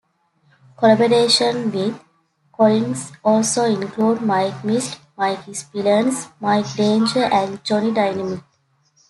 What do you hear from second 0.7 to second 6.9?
Collaborations with Collins also include "Mike Mist", "Mickey Spillane's Mike